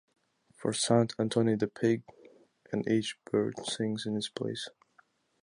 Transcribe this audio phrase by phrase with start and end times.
[0.55, 2.01] For Sant Antoni the pig,
[2.71, 4.67] and each bird sings in its place.